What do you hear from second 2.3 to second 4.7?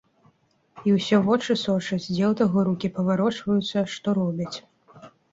таго рукі паварочваюцца, што робяць.